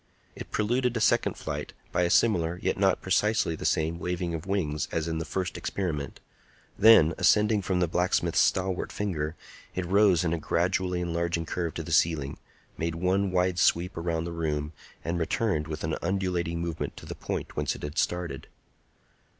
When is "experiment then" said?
5.59-7.13